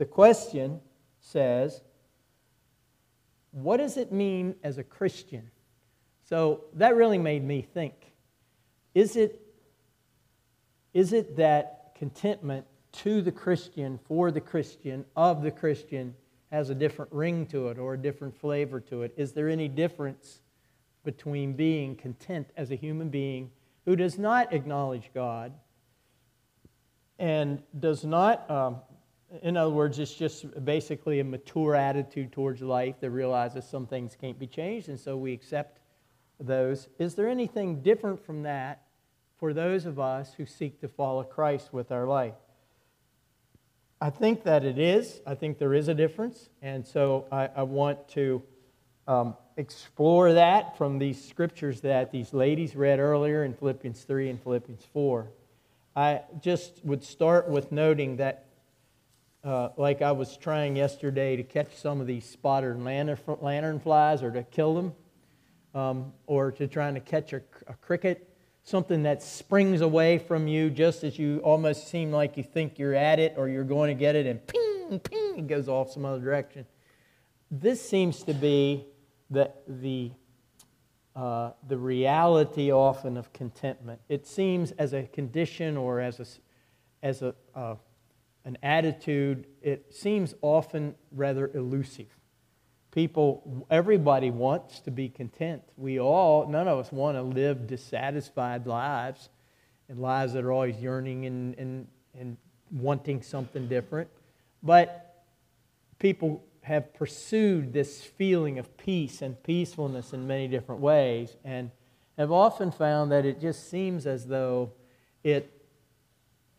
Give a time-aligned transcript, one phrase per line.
[0.00, 0.80] the question
[1.20, 1.82] says,
[3.50, 5.50] What does it mean as a Christian?
[6.24, 7.92] So that really made me think.
[8.94, 9.42] Is it,
[10.94, 16.14] is it that contentment to the Christian, for the Christian, of the Christian,
[16.50, 19.12] has a different ring to it or a different flavor to it?
[19.18, 20.40] Is there any difference
[21.04, 23.50] between being content as a human being
[23.84, 25.52] who does not acknowledge God
[27.18, 28.76] and does not, um,
[29.42, 34.16] in other words, it's just basically a mature attitude towards life that realizes some things
[34.20, 35.80] can't be changed, and so we accept
[36.38, 36.88] those.
[36.98, 38.82] Is there anything different from that
[39.38, 42.34] for those of us who seek to follow Christ with our life?
[44.00, 45.20] I think that it is.
[45.26, 46.48] I think there is a difference.
[46.62, 48.42] And so I, I want to
[49.06, 54.42] um, explore that from these scriptures that these ladies read earlier in Philippians 3 and
[54.42, 55.30] Philippians 4.
[55.94, 58.46] I just would start with noting that,
[59.44, 64.30] uh, like I was trying yesterday to catch some of these spotted lantern flies or
[64.30, 64.92] to kill them,
[65.74, 68.30] um, or to trying to catch a, a cricket
[68.62, 72.94] something that springs away from you just as you almost seem like you think you're
[72.94, 76.04] at it or you're going to get it, and ping, ping, it goes off some
[76.04, 76.64] other direction.
[77.50, 78.86] This seems to be
[79.30, 80.12] the, the,
[81.16, 84.00] uh, the reality often of contentment.
[84.08, 86.26] It seems as a condition or as, a,
[87.04, 87.74] as a, uh,
[88.44, 92.08] an attitude, it seems often rather elusive
[92.90, 95.62] people, everybody wants to be content.
[95.76, 99.28] We all, none of us want to live dissatisfied lives
[99.88, 101.86] and lives that are always yearning and, and,
[102.18, 102.36] and
[102.70, 104.08] wanting something different.
[104.62, 105.24] But
[105.98, 111.70] people have pursued this feeling of peace and peacefulness in many different ways and
[112.18, 114.72] have often found that it just seems as though
[115.24, 115.59] it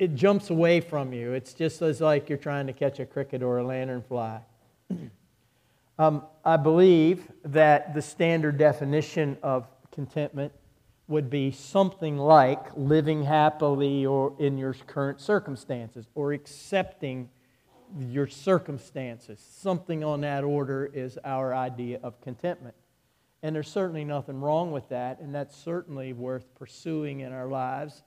[0.02, 1.34] it jumps away from you.
[1.34, 4.42] It's just as like you're trying to catch a cricket or a lanternfly.
[6.00, 10.52] Um, I believe that the standard definition of contentment
[11.08, 17.30] would be something like living happily or in your current circumstances or accepting
[18.00, 19.46] your circumstances.
[19.60, 22.74] Something on that order is our idea of contentment.
[23.44, 28.02] And there's certainly nothing wrong with that, and that's certainly worth pursuing in our lives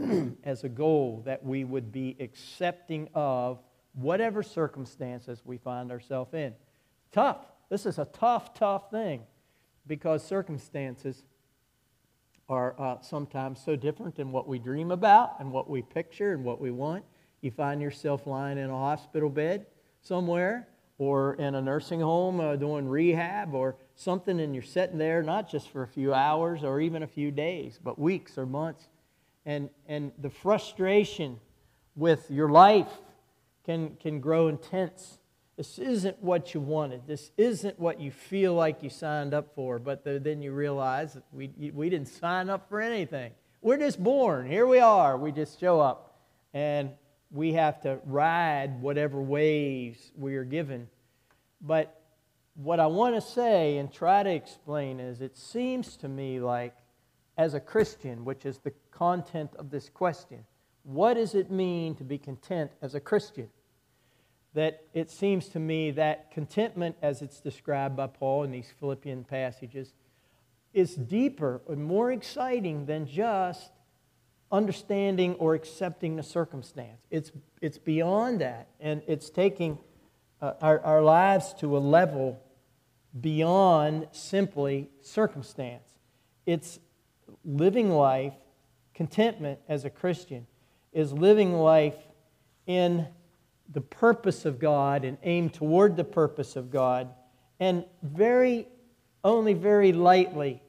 [0.44, 3.58] as a goal that we would be accepting of
[3.94, 6.54] whatever circumstances we find ourselves in.
[7.12, 7.38] Tough.
[7.68, 9.22] This is a tough, tough thing
[9.86, 11.24] because circumstances
[12.48, 16.44] are uh, sometimes so different than what we dream about and what we picture and
[16.44, 17.04] what we want.
[17.40, 19.66] You find yourself lying in a hospital bed
[20.02, 20.68] somewhere
[20.98, 25.48] or in a nursing home uh, doing rehab or something, and you're sitting there not
[25.48, 28.88] just for a few hours or even a few days, but weeks or months.
[29.46, 31.40] And, and the frustration
[31.96, 32.90] with your life
[33.64, 35.18] can, can grow intense
[35.60, 37.06] this isn't what you wanted.
[37.06, 39.78] This isn't what you feel like you signed up for.
[39.78, 43.32] But the, then you realize we, we didn't sign up for anything.
[43.60, 44.46] We're just born.
[44.46, 45.18] Here we are.
[45.18, 46.18] We just show up.
[46.54, 46.92] And
[47.30, 50.88] we have to ride whatever waves we are given.
[51.60, 51.94] But
[52.54, 56.74] what I want to say and try to explain is it seems to me like,
[57.40, 60.44] as a Christian, which is the content of this question,
[60.82, 63.48] what does it mean to be content as a Christian?
[64.54, 69.24] that it seems to me that contentment, as it's described by Paul in these Philippian
[69.24, 69.92] passages,
[70.72, 73.70] is deeper and more exciting than just
[74.50, 77.00] understanding or accepting the circumstance.
[77.10, 77.30] It's,
[77.60, 79.78] it's beyond that, and it's taking
[80.40, 82.40] uh, our, our lives to a level
[83.20, 85.88] beyond simply circumstance.
[86.46, 86.80] It's
[87.44, 88.34] living life,
[88.94, 90.46] contentment as a Christian,
[90.92, 91.96] is living life
[92.66, 93.06] in
[93.72, 97.08] the purpose of God and aim toward the purpose of God,
[97.58, 98.66] and very,
[99.22, 100.62] only very lightly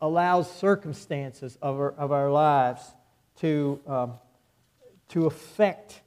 [0.00, 2.82] allows circumstances of our, of our lives
[3.40, 4.14] to, um,
[5.08, 6.02] to affect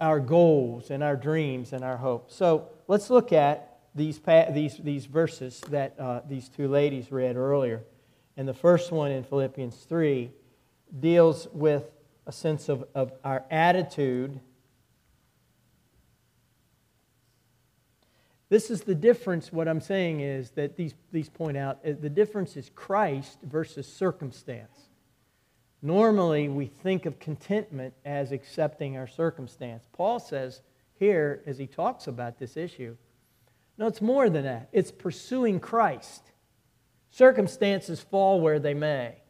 [0.00, 2.34] our goals and our dreams and our hopes.
[2.34, 4.20] So let's look at these,
[4.52, 7.82] these, these verses that uh, these two ladies read earlier.
[8.40, 10.30] And the first one in Philippians 3
[10.98, 11.84] deals with
[12.26, 14.40] a sense of, of our attitude.
[18.48, 19.52] This is the difference.
[19.52, 23.86] What I'm saying is that these, these point out uh, the difference is Christ versus
[23.86, 24.88] circumstance.
[25.82, 29.84] Normally, we think of contentment as accepting our circumstance.
[29.92, 30.62] Paul says
[30.94, 32.96] here, as he talks about this issue,
[33.76, 34.70] no, it's more than that.
[34.72, 36.29] It's pursuing Christ.
[37.10, 39.20] Circumstances fall where they may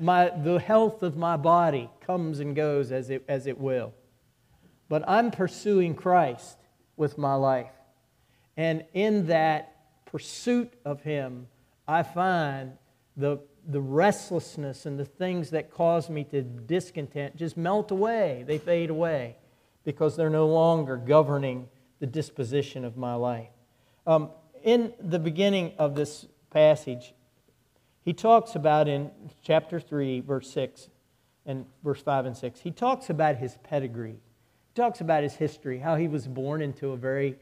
[0.00, 3.92] my, the health of my body comes and goes as it, as it will.
[4.88, 6.58] but I'm pursuing Christ
[6.96, 7.70] with my life.
[8.56, 9.76] And in that
[10.06, 11.46] pursuit of Him,
[11.86, 12.72] I find
[13.16, 13.38] the,
[13.68, 18.44] the restlessness and the things that cause me to discontent just melt away.
[18.46, 19.36] They fade away
[19.84, 21.68] because they're no longer governing
[22.00, 23.50] the disposition of my life.
[24.06, 24.30] Um,
[24.64, 27.14] in the beginning of this passage,
[28.02, 29.10] he talks about in
[29.42, 30.88] chapter 3, verse 6
[31.46, 34.18] and verse 5 and 6, he talks about his pedigree.
[34.68, 37.36] He talks about his history, how he was born into a very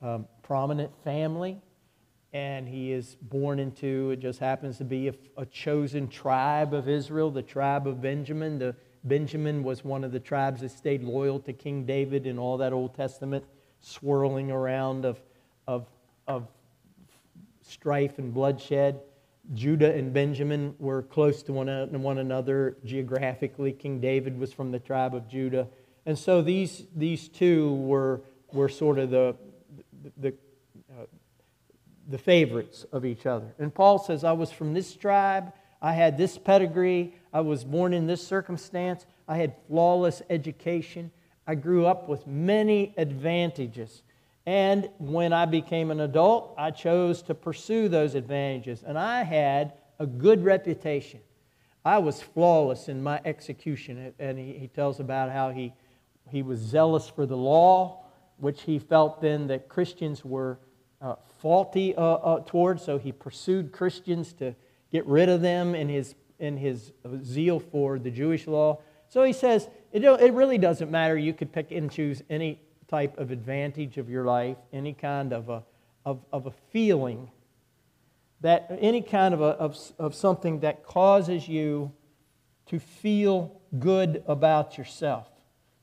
[0.00, 1.60] um, prominent family,
[2.32, 6.88] and he is born into, it just happens to be a, a chosen tribe of
[6.88, 8.58] Israel, the tribe of Benjamin.
[8.58, 8.74] The,
[9.04, 12.72] Benjamin was one of the tribes that stayed loyal to King David in all that
[12.72, 13.44] Old Testament
[13.80, 15.20] swirling around of,
[15.66, 15.86] of,
[16.26, 16.48] of
[17.62, 19.00] strife and bloodshed.
[19.54, 23.72] Judah and Benjamin were close to one, another geographically.
[23.72, 25.66] King David was from the tribe of Judah.
[26.06, 28.22] And so these, these two were,
[28.52, 29.36] were sort of the,
[30.16, 30.34] the,
[30.90, 31.06] uh,
[32.08, 33.54] the favorites of each other.
[33.58, 37.92] And Paul says, I was from this tribe, I had this pedigree, I was born
[37.92, 41.10] in this circumstance, I had flawless education,
[41.46, 44.02] I grew up with many advantages.
[44.46, 48.82] And when I became an adult, I chose to pursue those advantages.
[48.84, 51.20] And I had a good reputation.
[51.84, 54.12] I was flawless in my execution.
[54.18, 55.72] And he, he tells about how he,
[56.28, 58.04] he was zealous for the law,
[58.38, 60.58] which he felt then that Christians were
[61.00, 62.84] uh, faulty uh, uh, towards.
[62.84, 64.54] So he pursued Christians to
[64.90, 66.92] get rid of them in his, in his
[67.22, 68.80] zeal for the Jewish law.
[69.08, 71.16] So he says, it, it really doesn't matter.
[71.16, 72.58] You could pick and choose any
[72.92, 75.62] type of advantage of your life, any kind of a,
[76.04, 77.30] of, of a feeling,
[78.42, 81.90] that any kind of, a, of, of something that causes you
[82.66, 85.26] to feel good about yourself,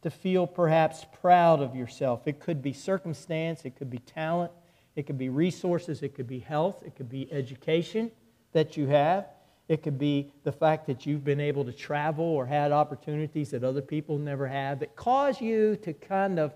[0.04, 2.28] to feel perhaps proud of yourself.
[2.28, 4.52] It could be circumstance, it could be talent,
[4.96, 8.12] it could be resources, it could be health, it could be education
[8.52, 9.26] that you have.
[9.68, 13.64] It could be the fact that you've been able to travel or had opportunities that
[13.64, 16.54] other people never have that cause you to kind of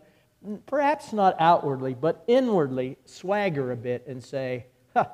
[0.66, 5.06] perhaps not outwardly, but inwardly swagger a bit and say, huh,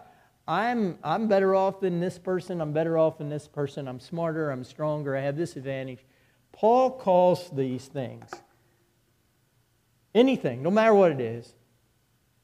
[0.47, 4.49] I'm, I'm better off than this person, I'm better off than this person, I'm smarter,
[4.49, 5.99] I'm stronger, I have this advantage.
[6.51, 8.29] Paul calls these things
[10.13, 11.53] anything, no matter what it is,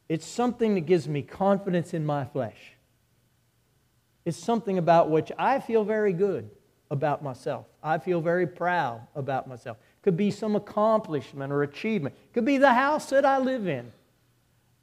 [0.08, 2.74] it's something that gives me confidence in my flesh.
[4.24, 6.50] It's something about which I feel very good
[6.92, 7.66] about myself.
[7.82, 12.76] I feel very proud about myself could be some accomplishment or achievement, could be the
[12.76, 13.92] house that I live in.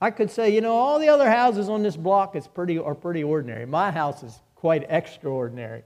[0.01, 2.97] I could say, you know, all the other houses on this block is pretty, are
[2.97, 3.65] pretty ordinary.
[3.65, 5.85] My house is quite extraordinary.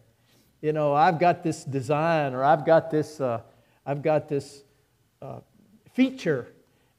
[0.62, 3.42] You know, I've got this design or I've got this, uh,
[3.84, 4.62] I've got this
[5.20, 5.40] uh,
[5.92, 6.46] feature,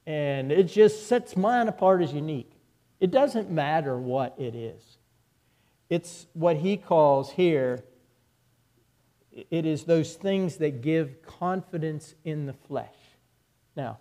[0.05, 2.51] and it just sets mine apart as unique.
[2.99, 4.99] It doesn't matter what it is.
[5.89, 7.83] It's what he calls here
[9.51, 12.95] it is those things that give confidence in the flesh.
[13.75, 13.99] Now,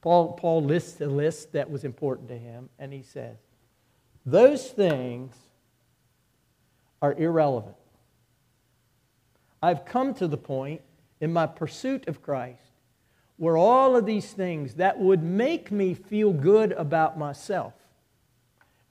[0.00, 3.36] Paul, Paul lists a list that was important to him, and he says,
[4.24, 5.34] Those things
[7.02, 7.76] are irrelevant.
[9.62, 10.80] I've come to the point
[11.20, 12.62] in my pursuit of Christ
[13.36, 17.72] where all of these things that would make me feel good about myself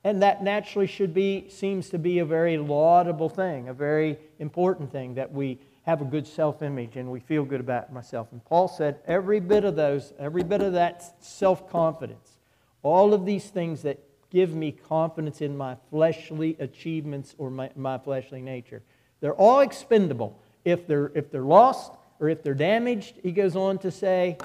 [0.04, 4.92] and that naturally should be, seems to be a very laudable thing, a very important
[4.92, 8.28] thing that we have a good self image and we feel good about myself.
[8.32, 12.38] And Paul said, every bit of those, every bit of that self confidence,
[12.84, 17.98] all of these things that give me confidence in my fleshly achievements or my, my
[17.98, 18.82] fleshly nature,
[19.20, 20.40] they're all expendable.
[20.64, 24.38] If they're, if they're lost or if they're damaged, he goes on to say,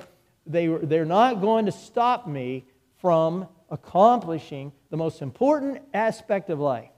[0.47, 2.65] they, they're not going to stop me
[3.01, 6.91] from accomplishing the most important aspect of life.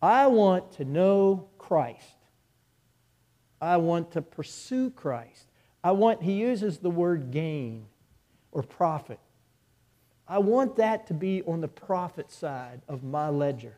[0.00, 2.16] I want to know Christ.
[3.60, 5.44] I want to pursue Christ.
[5.84, 7.84] I want, he uses the word gain
[8.52, 9.20] or profit.
[10.26, 13.76] I want that to be on the profit side of my ledger.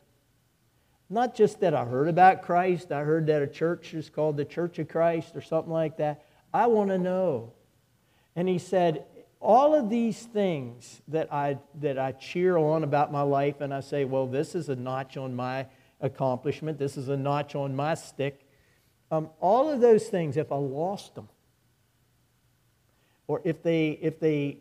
[1.09, 4.45] Not just that I heard about Christ, I heard that a church is called the
[4.45, 6.25] Church of Christ or something like that.
[6.55, 7.55] I want to know.
[8.37, 9.05] And he said,
[9.41, 13.81] all of these things that I, that I cheer on about my life and I
[13.81, 15.67] say, well, this is a notch on my
[16.01, 18.47] accomplishment, this is a notch on my stick.
[19.11, 21.29] Um, all of those things, if I lost them,
[23.27, 24.59] or if they, if they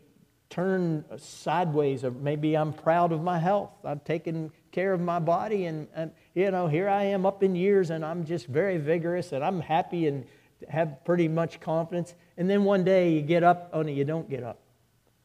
[0.48, 5.66] turn sideways, or maybe I'm proud of my health, I've taken care of my body,
[5.66, 9.32] and, and you know, here I am up in years and I'm just very vigorous
[9.32, 10.24] and I'm happy and
[10.68, 12.14] have pretty much confidence.
[12.36, 14.58] And then one day you get up, only you don't get up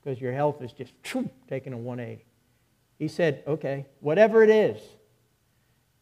[0.03, 0.93] because your health is just
[1.49, 2.23] taking a 180.
[2.99, 4.79] He said, okay, whatever it is,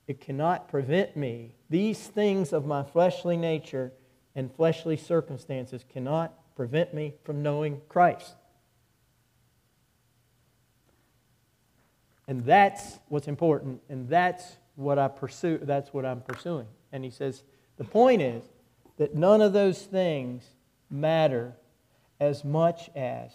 [0.07, 1.55] it cannot prevent me.
[1.69, 3.93] These things of my fleshly nature
[4.35, 8.35] and fleshly circumstances cannot prevent me from knowing Christ.
[12.27, 16.67] And that's what's important, and that's what I pursue, that's what I'm pursuing.
[16.91, 17.43] And he says,
[17.77, 18.43] the point is
[18.97, 20.43] that none of those things
[20.89, 21.53] matter
[22.19, 23.31] as much as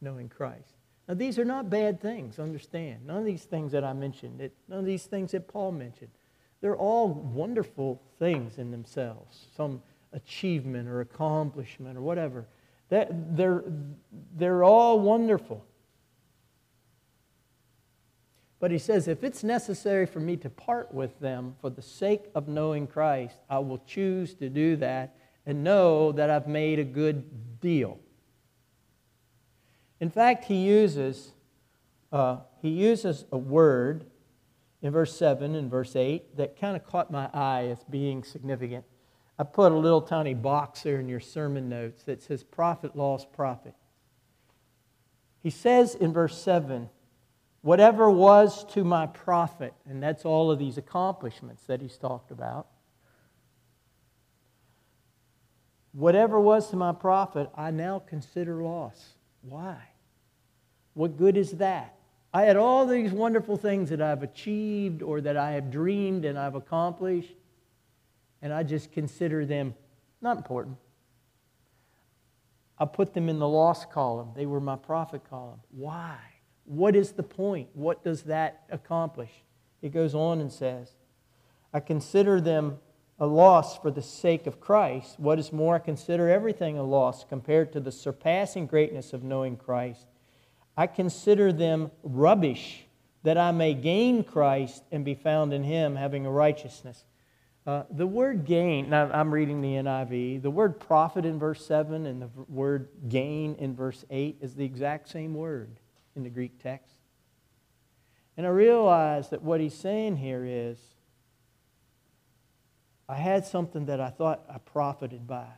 [0.00, 0.79] knowing Christ.
[1.10, 3.04] Now, these are not bad things, understand.
[3.04, 6.12] None of these things that I mentioned, none of these things that Paul mentioned,
[6.60, 12.46] they're all wonderful things in themselves, some achievement or accomplishment or whatever.
[12.90, 13.64] That, they're,
[14.36, 15.64] they're all wonderful.
[18.60, 22.30] But he says, if it's necessary for me to part with them for the sake
[22.36, 26.84] of knowing Christ, I will choose to do that and know that I've made a
[26.84, 27.98] good deal.
[30.00, 31.32] In fact, he uses,
[32.10, 34.06] uh, he uses a word
[34.82, 38.84] in verse 7 and verse 8 that kind of caught my eye as being significant.
[39.38, 43.32] I put a little tiny box there in your sermon notes that says profit, lost
[43.32, 43.74] profit.
[45.42, 46.88] He says in verse 7,
[47.62, 52.68] whatever was to my profit, and that's all of these accomplishments that he's talked about.
[55.92, 59.14] Whatever was to my profit, I now consider loss.
[59.42, 59.78] Why?
[60.94, 61.94] What good is that?
[62.32, 66.38] I had all these wonderful things that I've achieved or that I have dreamed and
[66.38, 67.34] I've accomplished
[68.42, 69.74] and I just consider them
[70.20, 70.76] not important.
[72.78, 74.30] I put them in the loss column.
[74.34, 75.60] They were my profit column.
[75.70, 76.16] Why?
[76.64, 77.68] What is the point?
[77.74, 79.30] What does that accomplish?
[79.82, 80.92] It goes on and says,
[81.74, 82.78] I consider them
[83.18, 85.20] a loss for the sake of Christ.
[85.20, 89.56] What is more, I consider everything a loss compared to the surpassing greatness of knowing
[89.56, 90.06] Christ.
[90.80, 92.84] I consider them rubbish
[93.22, 97.04] that I may gain Christ and be found in him, having a righteousness
[97.66, 102.06] uh, the word gain, now I'm reading the NIV, the word profit in verse 7
[102.06, 105.78] and the word gain in verse 8 is the exact same word
[106.16, 106.96] in the Greek text.
[108.36, 110.78] And I realize that what he's saying here is
[113.08, 115.48] I had something that I thought I profited by.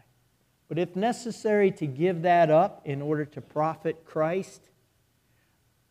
[0.69, 4.71] But if necessary to give that up in order to profit Christ,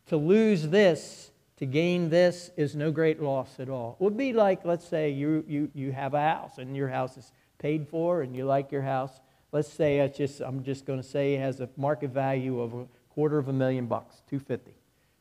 [0.07, 1.31] to lose this
[1.61, 3.95] to gain this is no great loss at all.
[3.99, 7.17] It would be like, let's say, you, you, you have a house and your house
[7.17, 9.19] is paid for and you like your house.
[9.51, 12.73] Let's say it's just, I'm just going to say it has a market value of
[12.73, 14.71] a quarter of a million bucks, 250.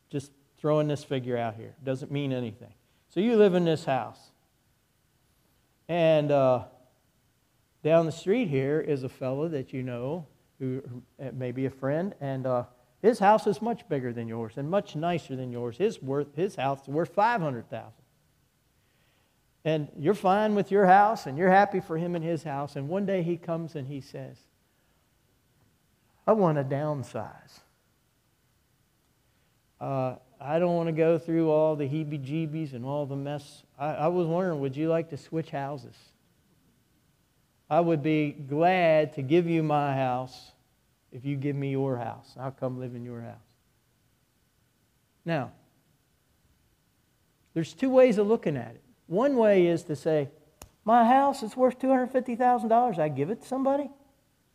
[0.08, 1.74] Just throwing this figure out here.
[1.84, 2.72] Doesn't mean anything.
[3.10, 4.30] So you live in this house.
[5.88, 6.64] And uh,
[7.84, 10.26] down the street here is a fellow that you know
[10.58, 12.14] who, who may be a friend.
[12.18, 12.64] And uh,
[13.02, 15.76] his house is much bigger than yours and much nicer than yours.
[15.78, 17.92] His, worth, his house is worth 500000
[19.64, 22.76] And you're fine with your house and you're happy for him and his house.
[22.76, 24.36] And one day he comes and he says,
[26.26, 27.60] I want to downsize.
[29.80, 33.62] Uh, I don't want to go through all the heebie jeebies and all the mess.
[33.78, 35.96] I, I was wondering, would you like to switch houses?
[37.70, 40.52] I would be glad to give you my house
[41.12, 42.34] if you give me your house.
[42.38, 43.36] I'll come live in your house.
[45.24, 45.52] Now,
[47.54, 48.82] there's two ways of looking at it.
[49.06, 50.28] One way is to say,
[50.84, 52.98] my house is worth $250,000.
[52.98, 53.90] I give it to somebody?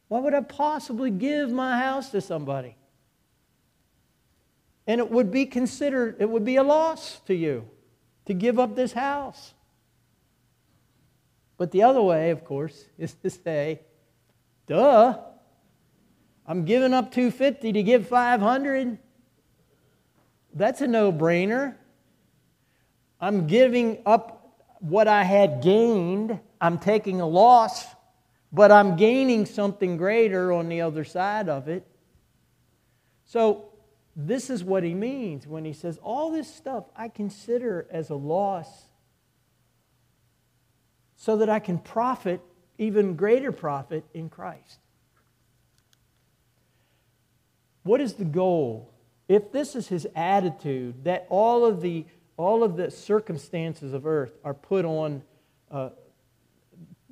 [0.08, 2.76] Why would I possibly give my house to somebody?
[4.88, 7.68] And it would be considered, it would be a loss to you
[8.26, 9.54] to give up this house.
[11.58, 13.82] But the other way, of course, is to say,
[14.68, 15.18] duh,
[16.48, 18.98] I'm giving up 250 to give 500.
[20.54, 21.76] That's a no-brainer.
[23.20, 26.40] I'm giving up what I had gained.
[26.62, 27.86] I'm taking a loss,
[28.52, 31.86] but I'm gaining something greater on the other side of it.
[33.26, 33.70] So,
[34.16, 38.16] this is what he means when he says, All this stuff I consider as a
[38.16, 38.86] loss
[41.18, 42.40] so that I can profit,
[42.78, 44.80] even greater profit, in Christ.
[47.86, 48.92] What is the goal?
[49.28, 54.32] If this is his attitude, that all of the, all of the circumstances of earth
[54.44, 55.22] are put on
[55.70, 55.90] uh,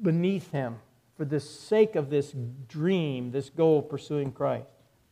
[0.01, 0.77] beneath him
[1.15, 2.33] for the sake of this
[2.67, 4.65] dream, this goal of pursuing Christ,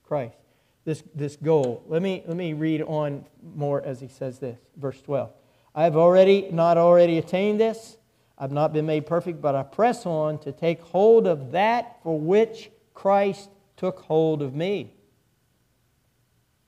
[0.04, 0.36] Christ,
[0.84, 1.84] this, this goal.
[1.88, 5.30] Let me, let me read on more as he says this, verse 12.
[5.76, 7.98] I have already not already attained this.
[8.36, 12.20] I've not been made perfect, but I press on to take hold of that for
[12.20, 14.96] which Christ took hold of me.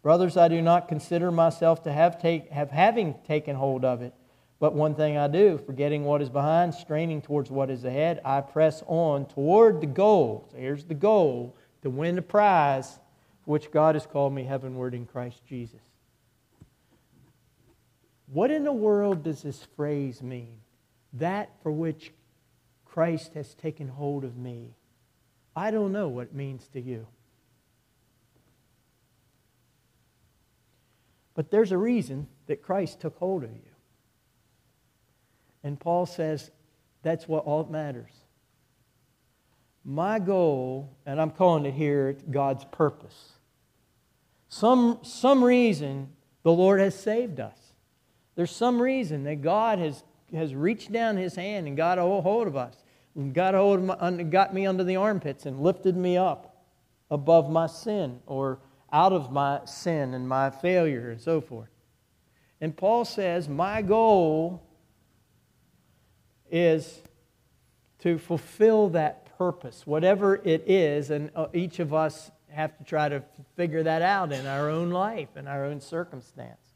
[0.03, 4.13] Brothers, I do not consider myself to have, take, have having taken hold of it.
[4.59, 8.41] But one thing I do, forgetting what is behind, straining towards what is ahead, I
[8.41, 10.47] press on toward the goal.
[10.51, 12.99] So here's the goal to win the prize
[13.43, 15.81] for which God has called me heavenward in Christ Jesus.
[18.27, 20.57] What in the world does this phrase mean?
[21.13, 22.11] That for which
[22.85, 24.75] Christ has taken hold of me.
[25.55, 27.07] I don't know what it means to you.
[31.35, 33.71] But there's a reason that Christ took hold of you.
[35.63, 36.51] And Paul says
[37.01, 38.11] that's what all matters.
[39.85, 43.33] My goal, and I'm calling it here God's purpose.
[44.47, 46.09] Some, some reason
[46.43, 47.57] the Lord has saved us.
[48.35, 52.47] There's some reason that God has, has reached down his hand and got a hold
[52.47, 52.75] of us,
[53.15, 56.65] and got, hold of my, got me under the armpits and lifted me up
[57.11, 58.59] above my sin or
[58.93, 61.69] out of my sin and my failure and so forth.
[62.61, 64.63] And Paul says, My goal
[66.49, 67.01] is
[67.99, 73.09] to fulfill that purpose, whatever it is, and uh, each of us have to try
[73.09, 73.23] to
[73.55, 76.75] figure that out in our own life, in our own circumstance.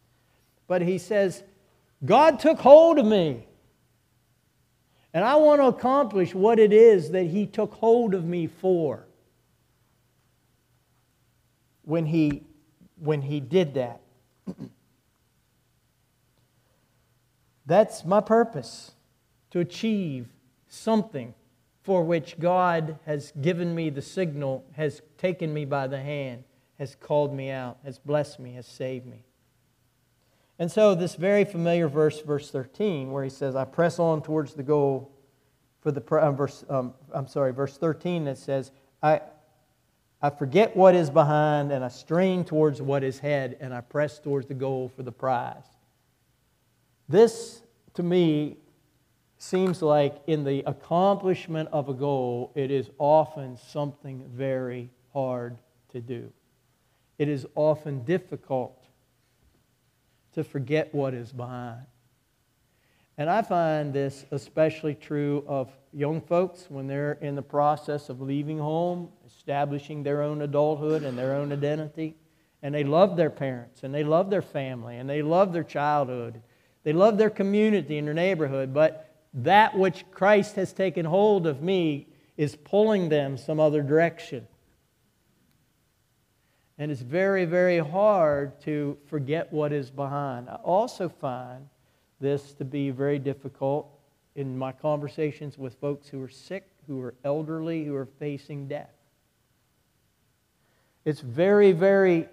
[0.65, 1.43] But he says,
[2.03, 3.45] God took hold of me.
[5.13, 9.06] And I want to accomplish what it is that he took hold of me for
[11.87, 12.43] when he,
[12.99, 14.01] when he did that.
[17.65, 18.91] That's my purpose
[19.51, 20.27] to achieve
[20.67, 21.33] something
[21.83, 26.43] for which God has given me the signal, has taken me by the hand,
[26.77, 29.23] has called me out, has blessed me, has saved me.
[30.59, 34.55] And so, this very familiar verse, verse 13, where he says, I press on towards
[34.55, 35.09] the goal
[35.79, 39.21] for the, uh, verse, um, I'm sorry, verse 13 that says, I,
[40.21, 44.17] I forget what is behind and I strain towards what is ahead and I press
[44.17, 45.65] towards the goal for the prize.
[47.07, 47.61] This,
[47.93, 48.57] to me,
[49.37, 55.57] seems like in the accomplishment of a goal, it is often something very hard
[55.91, 56.31] to do.
[57.19, 58.83] It is often difficult
[60.33, 61.85] to forget what is behind.
[63.17, 68.21] And I find this especially true of young folks when they're in the process of
[68.21, 72.15] leaving home, establishing their own adulthood and their own identity.
[72.61, 76.41] And they love their parents and they love their family and they love their childhood.
[76.83, 78.73] They love their community and their neighborhood.
[78.73, 84.47] But that which Christ has taken hold of me is pulling them some other direction.
[86.77, 90.49] And it's very, very hard to forget what is behind.
[90.49, 91.67] I also find
[92.19, 93.89] this to be very difficult
[94.35, 98.93] in my conversations with folks who are sick, who are elderly, who are facing death.
[101.05, 102.27] It's very, very,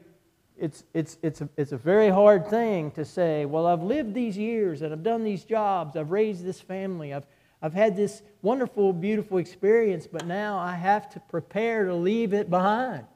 [0.59, 4.37] it's, it's, it's, a, it's a very hard thing to say, well, I've lived these
[4.37, 7.27] years and I've done these jobs, I've raised this family, I've,
[7.63, 12.51] I've had this wonderful, beautiful experience, but now I have to prepare to leave it
[12.51, 13.07] behind.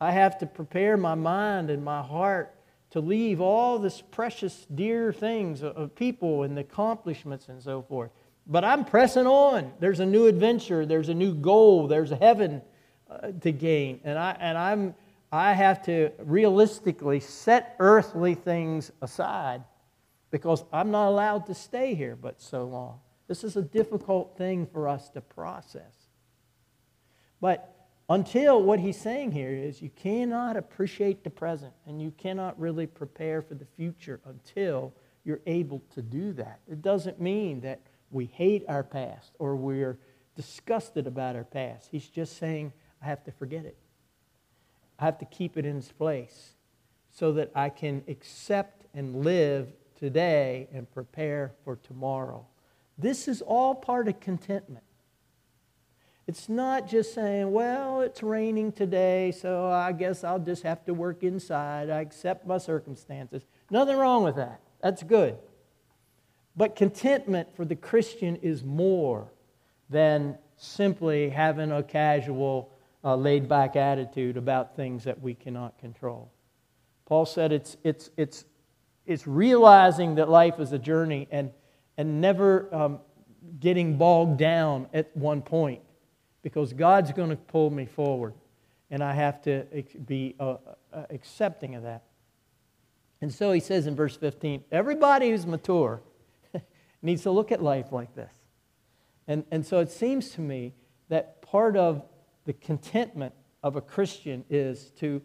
[0.00, 2.54] I have to prepare my mind and my heart
[2.92, 8.10] to leave all this precious, dear things of people and the accomplishments and so forth.
[8.46, 9.72] But I'm pressing on.
[9.80, 10.84] There's a new adventure.
[10.84, 11.86] There's a new goal.
[11.86, 12.60] There's a heaven
[13.10, 14.94] uh, to gain, and I and I'm
[15.30, 19.62] I have to realistically set earthly things aside
[20.30, 23.00] because I'm not allowed to stay here but so long.
[23.28, 26.08] This is a difficult thing for us to process.
[27.40, 32.58] But until what he's saying here is you cannot appreciate the present and you cannot
[32.58, 34.92] really prepare for the future until
[35.24, 36.60] you're able to do that.
[36.68, 39.98] It doesn't mean that we hate our past or we're
[40.34, 41.88] disgusted about our past.
[41.90, 43.76] He's just saying, I have to forget it.
[44.98, 46.52] I have to keep it in its place
[47.10, 52.46] so that I can accept and live today and prepare for tomorrow.
[52.98, 54.84] This is all part of contentment.
[56.26, 60.94] It's not just saying, well, it's raining today, so I guess I'll just have to
[60.94, 61.90] work inside.
[61.90, 63.44] I accept my circumstances.
[63.70, 64.60] Nothing wrong with that.
[64.80, 65.36] That's good.
[66.56, 69.32] But contentment for the Christian is more
[69.90, 72.70] than simply having a casual,
[73.02, 76.30] uh, laid back attitude about things that we cannot control.
[77.04, 78.44] Paul said it's, it's, it's,
[79.06, 81.50] it's realizing that life is a journey and,
[81.96, 83.00] and never um,
[83.58, 85.80] getting bogged down at one point
[86.42, 88.34] because God's going to pull me forward,
[88.90, 89.64] and I have to
[90.06, 90.56] be uh,
[90.92, 92.02] uh, accepting of that.
[93.20, 96.02] And so he says in verse 15 everybody who's mature
[97.02, 98.32] needs to look at life like this.
[99.28, 100.74] And, and so it seems to me
[101.08, 102.02] that part of
[102.44, 105.22] the contentment of a Christian is to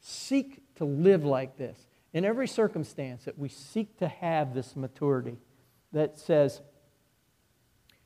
[0.00, 1.86] seek to live like this.
[2.12, 5.36] In every circumstance, that we seek to have this maturity
[5.92, 6.60] that says,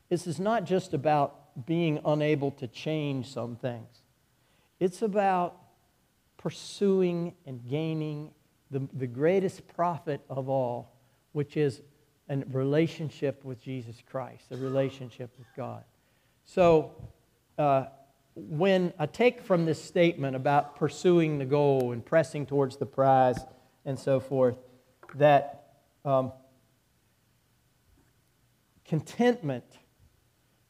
[0.09, 4.01] this is not just about being unable to change some things,
[4.79, 5.57] it's about
[6.37, 8.31] pursuing and gaining
[8.71, 10.91] the, the greatest profit of all,
[11.31, 11.81] which is
[12.29, 15.83] a relationship with Jesus Christ, a relationship with God.
[16.45, 16.91] So,
[17.57, 17.85] uh,
[18.35, 23.39] when I take from this statement about pursuing the goal and pressing towards the prize
[23.85, 24.57] and so forth,
[25.15, 26.33] that um,
[28.83, 29.63] contentment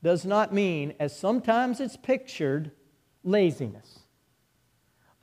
[0.06, 2.70] does not mean, as sometimes it's pictured,
[3.24, 4.02] laziness.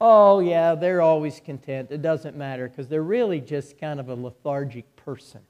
[0.00, 1.92] Oh, yeah, they're always content.
[1.92, 5.42] It doesn't matter because they're really just kind of a lethargic person.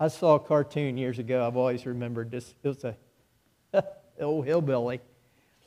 [0.00, 1.46] I saw a cartoon years ago.
[1.46, 2.54] I've always remembered this.
[2.62, 2.96] It was a
[4.22, 5.02] old hillbilly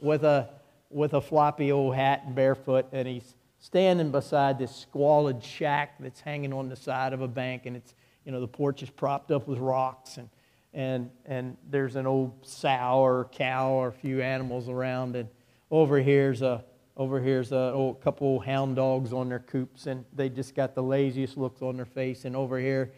[0.02, 0.50] with a,
[0.90, 6.22] with a floppy old hat and barefoot, and he's standing beside this squalid shack that's
[6.22, 7.94] hanging on the side of a bank, and it's,
[8.26, 10.28] you know, the porch is propped up with rocks, and,
[10.74, 15.30] and, and there's an old sow or cow or a few animals around, and
[15.72, 16.64] over here's a,
[16.98, 20.76] over here's a old, couple old hound dogs on their coops, and they just got
[20.76, 22.92] the laziest looks on their face, and over here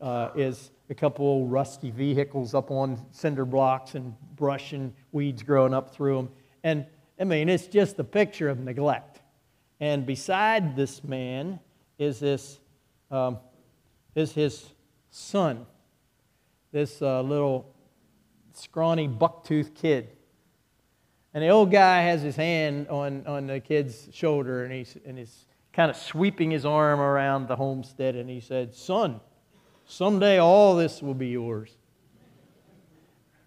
[0.00, 5.42] uh, is a couple old rusty vehicles up on cinder blocks and brush and weeds
[5.42, 6.28] growing up through them.
[6.62, 6.86] And
[7.18, 9.20] I mean, it's just a picture of neglect.
[9.80, 11.58] And beside this man
[11.98, 12.60] is this
[13.10, 13.38] um,
[14.14, 14.70] is his
[15.10, 15.66] son,
[16.72, 17.74] this uh, little
[18.52, 20.10] scrawny bucktooth kid.
[21.34, 25.18] And the old guy has his hand on, on the kid's shoulder and he's, and
[25.18, 29.20] he's kind of sweeping his arm around the homestead and he said, Son,
[29.84, 31.76] someday all this will be yours.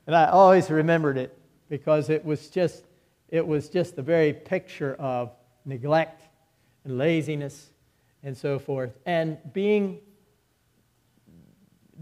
[0.05, 1.37] And I always remembered it
[1.69, 2.83] because it was just
[3.29, 5.31] it was just the very picture of
[5.65, 6.23] neglect
[6.83, 7.69] and laziness
[8.23, 9.99] and so forth, and being,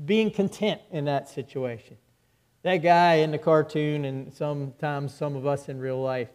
[0.05, 1.97] being content in that situation.
[2.63, 6.29] That guy in the cartoon, and sometimes some of us in real life,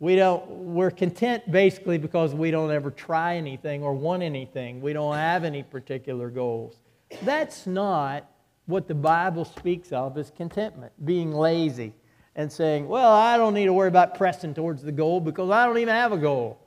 [0.00, 4.80] we don't, we're content basically because we don't ever try anything or want anything.
[4.80, 6.80] We don't have any particular goals.
[7.22, 8.28] That's not
[8.66, 11.92] what the Bible speaks of as contentment, being lazy
[12.36, 15.66] and saying, Well, I don't need to worry about pressing towards the goal because I
[15.66, 16.58] don't even have a goal.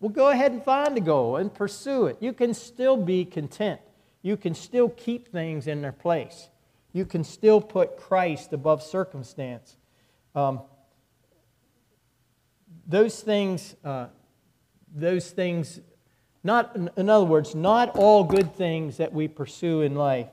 [0.00, 2.16] Well, go ahead and find a goal and pursue it.
[2.20, 3.80] You can still be content.
[4.22, 6.48] You can still keep things in their place.
[6.92, 9.76] You can still put Christ above circumstance.
[10.34, 10.60] Um,
[12.86, 14.06] those things, uh,
[14.94, 15.80] those things,
[16.42, 20.28] not, in other words, not all good things that we pursue in life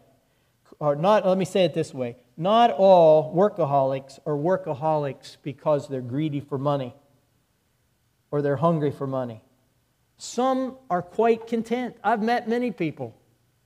[0.82, 6.02] are not, let me say it this way not all workaholics are workaholics because they're
[6.02, 6.93] greedy for money
[8.30, 9.41] or they're hungry for money.
[10.17, 11.95] Some are quite content.
[12.04, 13.15] I've met many people.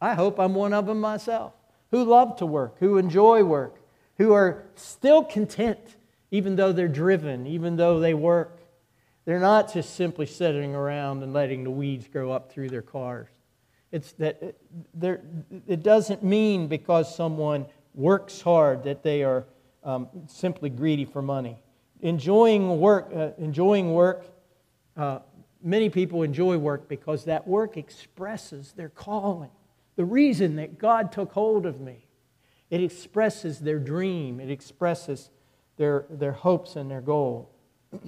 [0.02, 1.54] I hope I'm one of them myself
[1.92, 3.76] who love to work, who enjoy work,
[4.18, 5.96] who are still content
[6.32, 8.58] even though they're driven, even though they work.
[9.26, 13.28] They're not just simply sitting around and letting the weeds grow up through their cars.
[13.92, 14.56] It's that
[15.68, 19.46] it doesn't mean because someone works hard that they are
[19.84, 21.62] um, simply greedy for money.
[22.00, 24.26] Enjoying work, uh, enjoying work.
[24.96, 25.20] Uh,
[25.62, 29.52] many people enjoy work because that work expresses their calling,
[29.96, 32.06] the reason that God took hold of me.
[32.70, 34.40] It expresses their dream.
[34.40, 35.30] It expresses
[35.78, 37.52] their, their hopes and their goal.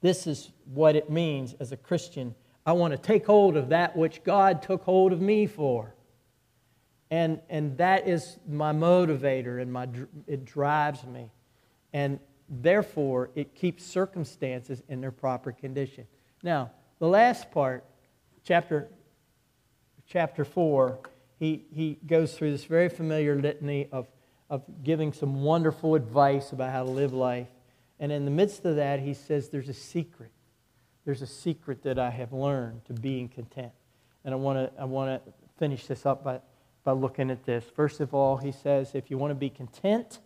[0.00, 3.96] this is what it means as a Christian I want to take hold of that
[3.96, 5.94] which God took hold of me for.
[7.10, 9.88] And, and that is my motivator and my,
[10.26, 11.30] it drives me.
[11.92, 16.06] And therefore, it keeps circumstances in their proper condition.
[16.42, 17.84] Now, the last part,
[18.44, 18.88] chapter,
[20.06, 20.98] chapter 4,
[21.38, 24.06] he, he goes through this very familiar litany of,
[24.48, 27.48] of giving some wonderful advice about how to live life.
[27.98, 30.32] And in the midst of that, he says there's a secret
[31.04, 33.72] there's a secret that I have learned to being content.
[34.24, 36.40] And I want to I want to finish this up by,
[36.84, 37.64] by looking at this.
[37.74, 40.20] First of all, he says if you want to be content,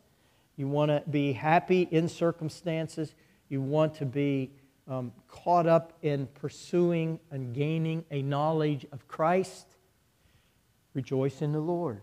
[0.56, 3.14] you want to be happy in circumstances,
[3.48, 4.50] you want to be
[4.88, 9.66] um, caught up in pursuing and gaining a knowledge of Christ,
[10.94, 12.02] rejoice in the Lord.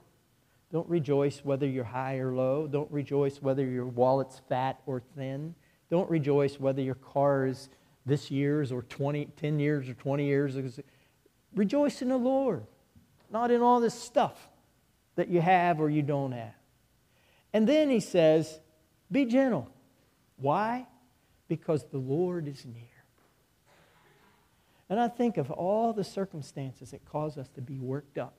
[0.72, 2.68] Don't rejoice whether you're high or low.
[2.68, 5.54] Don't rejoice whether your wallet's fat or thin.
[5.90, 7.70] Don't rejoice whether your car is
[8.06, 10.80] this year's or 20, 10 years or 20 years.
[11.54, 12.66] Rejoice in the Lord,
[13.30, 14.50] not in all this stuff.
[15.16, 16.56] that you have or you don't have.
[17.54, 18.60] And then he says,
[19.12, 19.70] Be gentle.
[20.38, 20.88] Why?
[21.48, 22.84] Because the Lord is near.
[24.90, 28.36] And I think of all the circumstances that cause us to be worked up,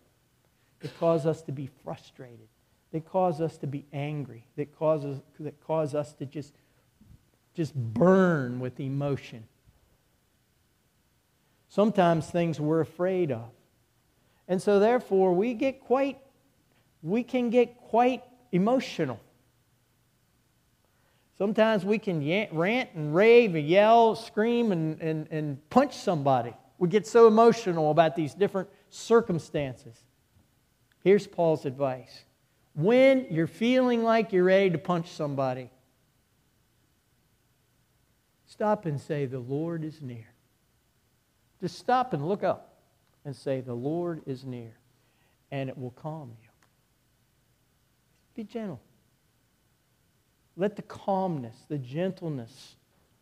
[0.81, 2.49] that cause us to be frustrated,
[2.93, 6.55] that cause us to be angry, that cause us, that cause us to just,
[7.55, 9.45] just burn with emotion.
[11.69, 13.51] Sometimes things we're afraid of.
[14.47, 16.19] And so therefore we get quite
[17.05, 19.21] we can get quite emotional.
[21.37, 26.55] Sometimes we can rant and rave and yell, scream, and, and, and punch somebody.
[26.79, 29.97] We get so emotional about these different circumstances.
[31.03, 32.25] Here's Paul's advice
[32.75, 35.70] when you're feeling like you're ready to punch somebody,
[38.47, 40.27] stop and say, The Lord is near.
[41.61, 42.79] Just stop and look up
[43.25, 44.77] and say, The Lord is near,
[45.53, 46.49] and it will calm you.
[48.35, 48.81] Be gentle.
[50.57, 52.77] Let the calmness, the gentleness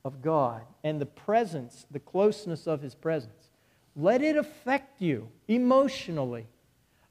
[0.04, 3.50] of God, and the presence, the closeness of His presence,
[3.96, 6.46] let it affect you emotionally.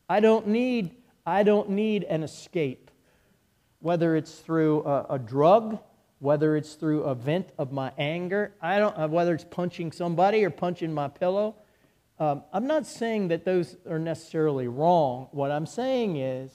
[0.09, 0.91] I don't need,
[1.25, 2.91] I don't need an escape,
[3.79, 5.79] whether it's through a, a drug,
[6.19, 10.45] whether it's through a vent of my anger, I don't, uh, whether it's punching somebody
[10.45, 11.55] or punching my pillow.
[12.19, 15.29] Um, I'm not saying that those are necessarily wrong.
[15.31, 16.51] What I'm saying is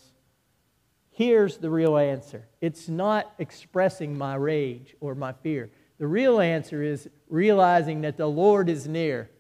[1.16, 5.70] Here's the real answer it's not expressing my rage or my fear.
[5.96, 9.31] The real answer is realizing that the Lord is near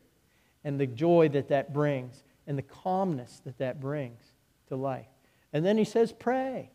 [0.64, 4.22] and the joy that that brings and the calmness that that brings
[4.68, 5.04] to life.
[5.52, 6.70] And then he says, Pray.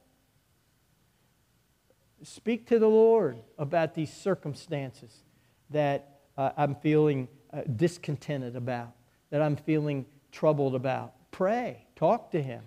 [2.22, 5.24] Speak to the Lord about these circumstances
[5.72, 8.92] that uh, I'm feeling uh, discontented about,
[9.32, 11.16] that I'm feeling troubled about.
[11.32, 11.88] Pray.
[11.96, 12.62] Talk to Him.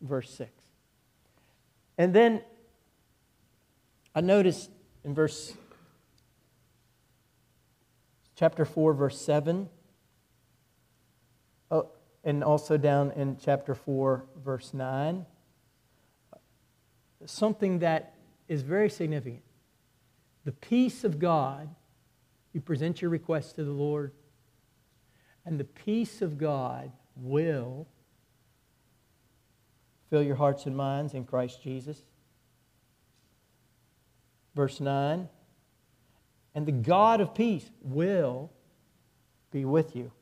[0.00, 0.63] Verse 6.
[1.96, 2.42] And then
[4.14, 4.70] I noticed
[5.04, 5.54] in verse
[8.36, 9.68] chapter 4, verse 7,
[11.70, 11.88] oh,
[12.24, 15.24] and also down in chapter 4, verse 9,
[17.26, 18.14] something that
[18.48, 19.42] is very significant.
[20.44, 21.68] The peace of God,
[22.52, 24.12] you present your request to the Lord,
[25.46, 27.86] and the peace of God will
[30.14, 32.00] Fill your hearts and minds in Christ Jesus.
[34.54, 35.28] Verse 9
[36.54, 38.52] And the God of peace will
[39.50, 40.12] be with you.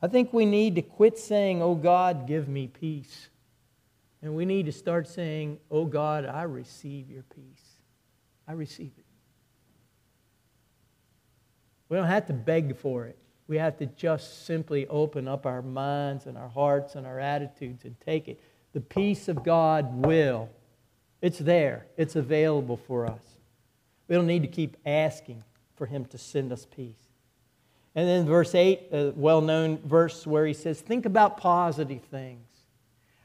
[0.00, 3.28] I think we need to quit saying, Oh God, give me peace.
[4.22, 7.82] And we need to start saying, Oh God, I receive your peace.
[8.48, 9.04] I receive it.
[11.90, 13.18] We don't have to beg for it.
[13.48, 17.84] We have to just simply open up our minds and our hearts and our attitudes
[17.84, 18.40] and take it.
[18.74, 20.50] The peace of God will.
[21.20, 23.22] It's there, it's available for us.
[24.06, 25.42] We don't need to keep asking
[25.74, 27.08] for Him to send us peace.
[27.94, 32.46] And then verse 8, a well known verse where he says, Think about positive things.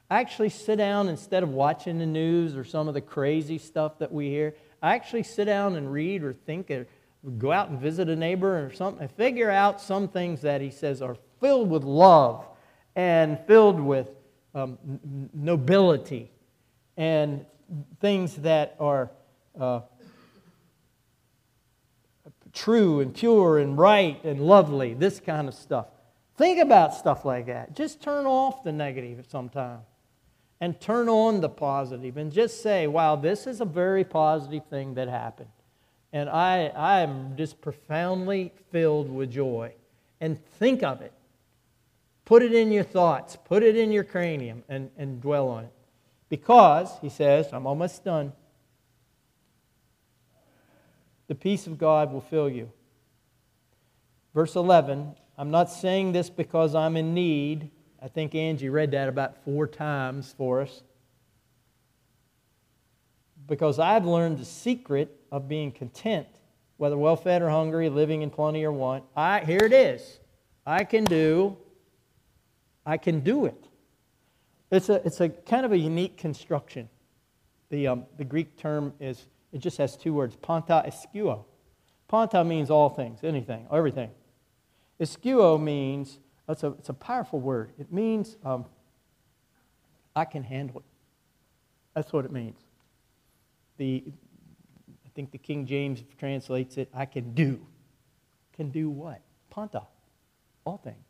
[0.10, 4.12] actually sit down instead of watching the news or some of the crazy stuff that
[4.12, 4.56] we hear.
[4.82, 6.72] I actually sit down and read or think
[7.38, 11.02] go out and visit a neighbor or something, figure out some things that he says
[11.02, 12.46] are filled with love
[12.96, 14.10] and filled with
[14.54, 14.78] um,
[15.34, 16.32] nobility
[16.98, 17.46] and
[18.00, 19.10] things that are
[19.60, 19.82] uh,
[22.52, 25.88] true and pure and right and lovely, this kind of stuff.
[26.36, 27.76] Think about stuff like that.
[27.76, 29.84] Just turn off the negative sometimes
[30.60, 34.94] and turn on the positive and just say, wow, this is a very positive thing
[34.96, 35.50] that happened.
[36.14, 39.74] And I, I am just profoundly filled with joy.
[40.22, 41.12] And think of it.
[42.24, 45.74] Put it in your thoughts, put it in your cranium, and, and dwell on it.
[46.30, 48.32] Because, he says, I'm almost done,
[51.28, 52.72] the peace of God will fill you.
[54.34, 57.70] Verse 11, I'm not saying this because I'm in need.
[58.02, 60.84] I think Angie read that about four times for us.
[63.48, 66.28] Because I've learned the secret of being content,
[66.78, 69.04] whether well fed or hungry, living in plenty or want.
[69.16, 70.20] I, here it is.
[70.66, 71.58] I can do,
[72.86, 73.66] I can do it.
[74.72, 76.90] It's a, it's a kind of a unique construction.
[77.70, 81.46] The, um, the Greek term is, it just has two words, panta ischuo.
[82.08, 84.10] Panta means all things, anything, everything.
[85.00, 87.72] Ischuo means, it's a, it's a powerful word.
[87.80, 88.66] It means um,
[90.16, 90.86] I can handle it.
[91.94, 92.60] That's what it means.
[93.78, 94.04] The,
[95.06, 97.60] I think the King James translates it, I can do.
[98.56, 99.22] Can do what?
[99.50, 99.84] Panta.
[100.66, 101.06] All things.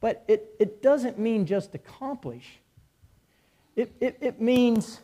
[0.00, 2.60] But it, it doesn't mean just accomplish.
[3.76, 5.00] It, it, it means,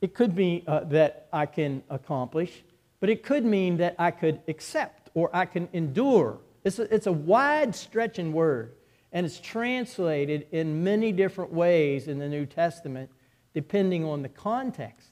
[0.00, 2.62] it could be uh, that I can accomplish,
[3.00, 6.38] but it could mean that I could accept or I can endure.
[6.64, 8.74] It's a, it's a wide stretching word,
[9.12, 13.10] and it's translated in many different ways in the New Testament,
[13.54, 15.10] depending on the context.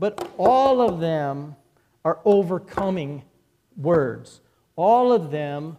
[0.00, 1.56] But all of them
[2.06, 3.22] are overcoming
[3.76, 4.40] words.
[4.74, 5.76] All of them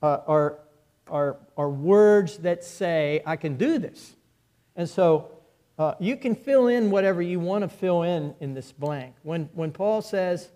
[0.00, 0.60] uh, are,
[1.08, 4.14] are, are words that say, I can do this.
[4.76, 5.32] And so
[5.76, 9.16] uh, you can fill in whatever you want to fill in in this blank.
[9.24, 10.52] When, when Paul says,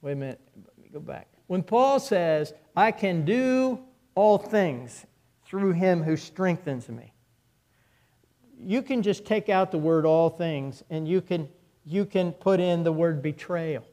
[0.00, 1.26] wait a minute, let me go back.
[1.48, 3.80] When Paul says, I can do
[4.14, 5.04] all things
[5.44, 7.12] through him who strengthens me,
[8.56, 11.48] you can just take out the word all things and you can,
[11.84, 13.84] you can put in the word betrayal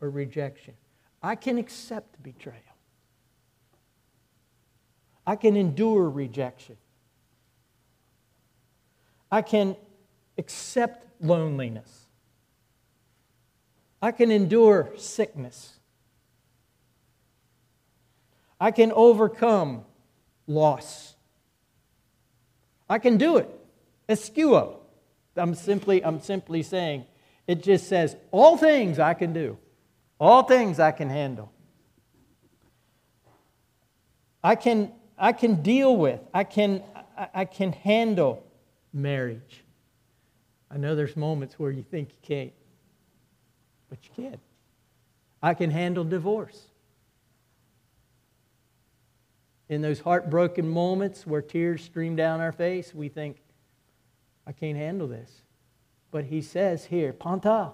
[0.00, 0.74] or rejection.
[1.22, 2.58] I can accept betrayal.
[5.26, 6.76] I can endure rejection.
[9.30, 9.76] I can
[10.38, 12.06] accept loneliness.
[14.00, 15.74] I can endure sickness.
[18.60, 19.84] I can overcome
[20.46, 21.14] loss.
[22.88, 23.48] I can do it.
[24.08, 24.77] Ischuo.
[25.38, 27.04] I'm simply, I'm simply saying,
[27.46, 29.58] it just says, all things I can do,
[30.20, 31.52] all things I can handle.
[34.42, 36.82] I can, I can deal with, I can,
[37.34, 38.44] I can handle
[38.92, 39.64] marriage.
[40.70, 42.52] I know there's moments where you think you can't,
[43.88, 44.38] but you can.
[45.42, 46.60] I can handle divorce.
[49.68, 53.38] In those heartbroken moments where tears stream down our face, we think,
[54.48, 55.42] I can't handle this.
[56.10, 57.72] But he says here, Panta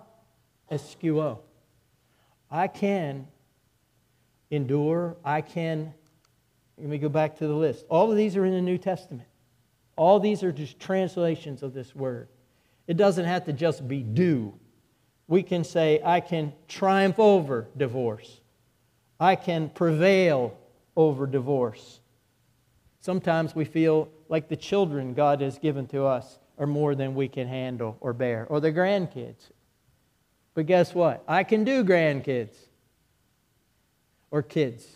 [0.71, 1.39] ischuo.
[2.51, 3.29] I can
[4.51, 5.95] endure, I can.
[6.77, 7.87] Let me go back to the list.
[7.89, 9.29] All of these are in the New Testament.
[9.95, 12.29] All these are just translations of this word.
[12.89, 14.53] It doesn't have to just be do.
[15.29, 18.41] We can say, I can triumph over divorce.
[19.21, 20.59] I can prevail
[20.97, 22.01] over divorce.
[23.01, 27.29] Sometimes we feel like the children God has given to us are more than we
[27.29, 29.51] can handle or bear, or the grandkids.
[30.55, 31.25] But guess what?
[31.27, 32.55] I can do grandkids
[34.31, 34.87] or kids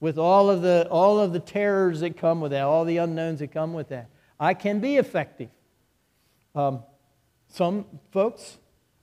[0.00, 3.40] with all of the, all of the terrors that come with that, all the unknowns
[3.40, 4.08] that come with that.
[4.40, 5.50] I can be effective.
[6.54, 6.82] Um,
[7.48, 8.58] some folks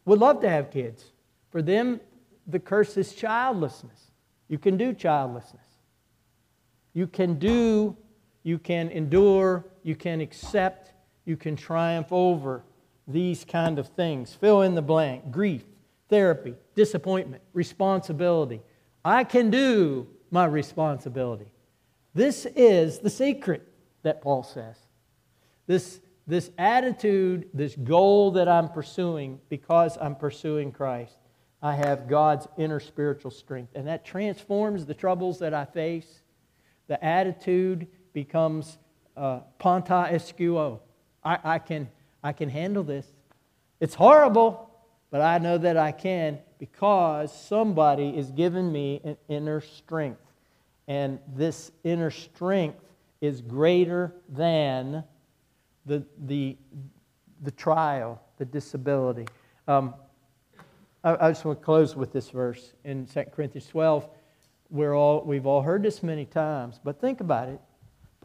[0.06, 1.12] would love to have kids.
[1.52, 2.00] For them,
[2.48, 4.12] the curse is childlessness.
[4.48, 5.62] You can do childlessness.
[6.94, 7.98] You can do,
[8.44, 10.94] you can endure, you can accept,
[11.26, 12.64] you can triumph over
[13.08, 14.34] these kind of things.
[14.34, 15.64] Fill in the blank grief,
[16.10, 18.62] therapy, disappointment, responsibility.
[19.04, 21.52] I can do my responsibility.
[22.14, 23.68] This is the secret
[24.04, 24.78] that Paul says.
[25.68, 31.18] This, this attitude, this goal that I'm pursuing because I'm pursuing Christ,
[31.62, 33.72] I have God's inner spiritual strength.
[33.76, 36.22] And that transforms the troubles that I face.
[36.88, 38.78] The attitude becomes
[39.18, 40.80] uh, panta ischuo.
[41.26, 41.90] I, I, can,
[42.24, 43.08] I can handle this.
[43.80, 44.70] It's horrible,
[45.10, 50.22] but I know that I can because somebody is giving me an inner strength.
[50.88, 52.80] And this inner strength
[53.20, 55.04] is greater than
[55.86, 56.58] the, the,
[57.42, 59.26] the trial, the disability.
[59.68, 59.96] Um,
[61.04, 64.08] I, I, just want to close with this verse in 2 Corinthians 12.
[64.70, 67.60] We're all, we've all heard this many times, but think about it.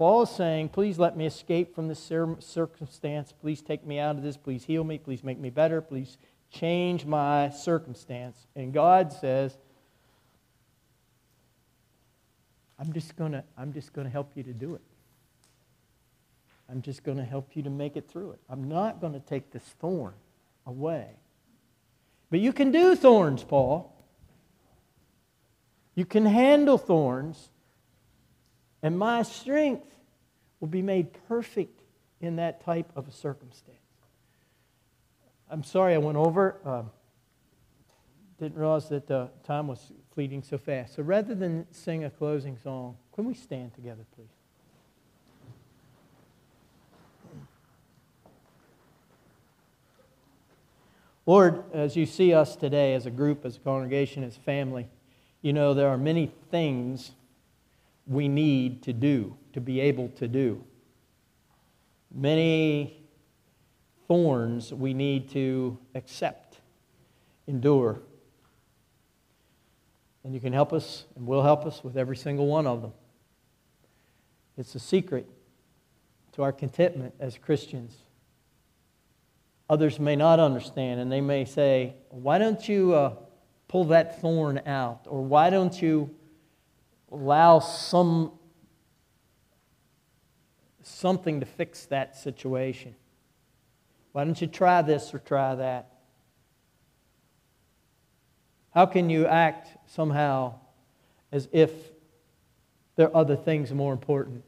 [0.01, 3.35] Paul is saying, Please let me escape from this circumstance.
[3.39, 4.35] Please take me out of this.
[4.35, 4.97] Please heal me.
[4.97, 5.83] Please make me better.
[5.83, 6.17] Please
[6.51, 8.47] change my circumstance.
[8.57, 9.59] And God says,
[12.79, 14.81] I'm just going to I'm just to help you to do it.
[16.71, 18.39] I'm just going to help you to make it through it.
[18.49, 20.15] I'm not going to take this thorn
[20.65, 21.09] away.
[22.31, 23.95] But you can do thorns, Paul.
[25.95, 27.51] You can handle thorns,
[28.83, 29.87] and my strength
[30.61, 31.83] will be made perfect
[32.21, 33.77] in that type of a circumstance.
[35.51, 36.57] I'm sorry I went over.
[36.65, 36.91] Um,
[38.39, 40.95] didn't realize that the time was fleeting so fast.
[40.95, 44.29] So rather than sing a closing song, can we stand together, please?
[51.27, 54.89] Lord, as you see us today as a group, as a congregation, as family,
[55.43, 57.13] you know there are many things
[58.11, 60.65] we need to do, to be able to do.
[62.13, 63.07] Many
[64.09, 66.59] thorns we need to accept,
[67.47, 68.03] endure.
[70.25, 72.93] And you can help us and will help us with every single one of them.
[74.59, 75.29] It's a secret
[76.33, 77.95] to our contentment as Christians.
[79.69, 83.15] Others may not understand, and they may say, Why don't you uh,
[83.69, 85.07] pull that thorn out?
[85.07, 86.11] Or why don't you
[87.11, 88.33] allow some,
[90.83, 92.95] something to fix that situation?
[94.13, 95.91] Why don't you try this or try that?
[98.75, 100.55] How can you act somehow
[101.33, 101.71] as if
[102.97, 104.45] there are other things more important?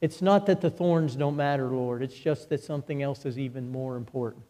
[0.00, 2.02] It's not that the thorns don't matter, Lord.
[2.02, 4.44] It's just that something else is even more important.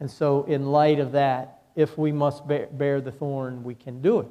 [0.00, 4.20] And so, in light of that, if we must bear the thorn, we can do
[4.20, 4.28] it.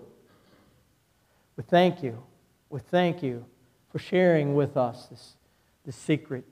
[1.58, 2.22] We thank you.
[2.70, 3.46] We thank you
[3.92, 5.36] for sharing with us this,
[5.86, 6.46] this secret,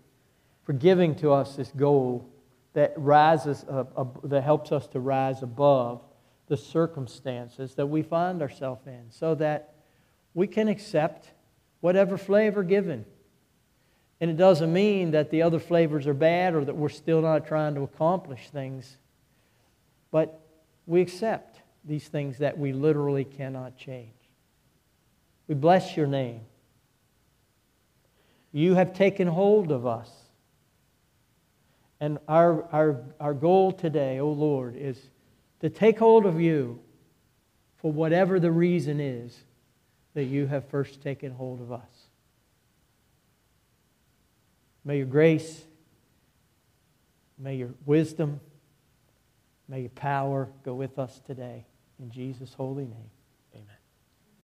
[0.64, 2.30] for giving to us this goal
[2.74, 6.02] that rises, uh, uh, that helps us to rise above
[6.48, 9.76] the circumstances that we find ourselves in, so that
[10.34, 11.32] we can accept
[11.82, 13.06] whatever flavor given.
[14.22, 17.46] And it doesn't mean that the other flavors are bad or that we're still not
[17.46, 18.98] trying to accomplish things.
[20.12, 20.40] But
[20.86, 24.14] we accept these things that we literally cannot change.
[25.54, 26.42] We bless your name.
[28.52, 30.10] You have taken hold of us.
[32.00, 35.00] And our, our, our goal today, O oh Lord, is
[35.60, 36.80] to take hold of you
[37.78, 39.44] for whatever the reason is
[40.16, 42.08] that you have first taken hold of us.
[44.84, 45.66] May your grace,
[47.38, 48.40] may your wisdom,
[49.68, 51.68] may your power go with us today.
[52.00, 53.12] In Jesus' holy name.